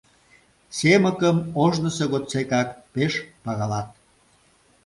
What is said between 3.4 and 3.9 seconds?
пагалат.